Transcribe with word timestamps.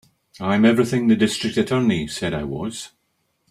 I'm 0.39 0.65
everything 0.65 1.09
the 1.09 1.15
District 1.15 1.55
Attorney 1.57 2.07
said 2.07 2.33
I 2.33 2.43
was. 2.43 2.89